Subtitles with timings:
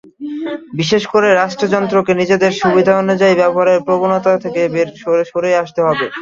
[0.79, 4.61] বিশেষ করে রাষ্ট্রযন্ত্রকে নিজেদের সুবিধা অনুযায়ী ব্যবহারের প্রবণতা থেকে
[5.25, 6.05] সরে আসতে হবে।